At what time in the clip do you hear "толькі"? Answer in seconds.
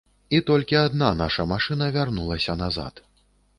0.47-0.79